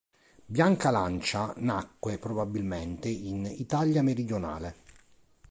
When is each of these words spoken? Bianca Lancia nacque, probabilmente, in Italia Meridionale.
Bianca 0.47 0.89
Lancia 0.89 1.53
nacque, 1.57 2.17
probabilmente, 2.17 3.07
in 3.07 3.45
Italia 3.45 4.01
Meridionale. 4.01 4.77